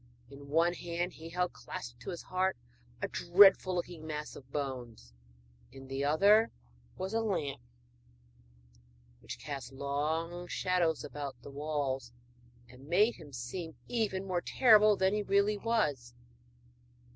[0.31, 2.57] In one hand he held clasped to his heart
[3.03, 5.13] a dreadful looking mass of bones,
[5.71, 6.49] in the other
[6.97, 7.61] was a lamp
[9.19, 12.13] which cast long shadows about the walls,
[12.67, 16.15] and made him seem even more terrible than he really was.